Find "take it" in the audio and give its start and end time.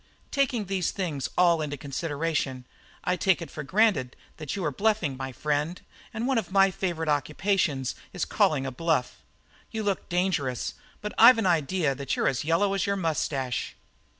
3.15-3.51